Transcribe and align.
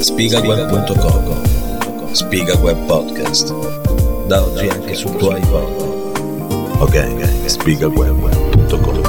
spigaweb.com 0.00 1.42
Spigaweb 2.12 2.86
Podcast. 2.86 3.52
Da 4.26 4.42
oggi 4.42 4.68
anche 4.68 4.94
sul 4.94 5.16
tuo 5.16 5.36
iPod 5.36 5.68
ok, 6.80 7.46
spigaweb.com 7.46 8.99